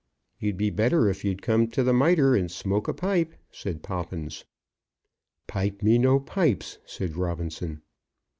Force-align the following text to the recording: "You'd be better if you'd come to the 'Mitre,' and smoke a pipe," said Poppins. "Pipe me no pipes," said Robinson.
"You'd 0.39 0.57
be 0.57 0.71
better 0.71 1.11
if 1.11 1.23
you'd 1.23 1.43
come 1.43 1.67
to 1.67 1.83
the 1.83 1.93
'Mitre,' 1.93 2.33
and 2.35 2.49
smoke 2.49 2.87
a 2.87 2.93
pipe," 2.95 3.35
said 3.51 3.83
Poppins. 3.83 4.45
"Pipe 5.45 5.83
me 5.83 5.99
no 5.99 6.19
pipes," 6.19 6.79
said 6.87 7.15
Robinson. 7.15 7.83